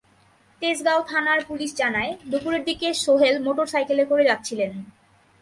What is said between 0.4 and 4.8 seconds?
তেজগাঁও থানার পুলিশ জানায়, দুপুরের দিকে সোহেল মোটরসাইকেলে করে যাচ্ছিলেন।